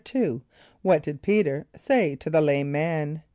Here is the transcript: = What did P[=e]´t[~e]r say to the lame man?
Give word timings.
= 0.45 0.81
What 0.81 1.03
did 1.03 1.21
P[=e]´t[~e]r 1.21 1.67
say 1.75 2.15
to 2.15 2.29
the 2.31 2.41
lame 2.41 2.71
man? 2.71 3.21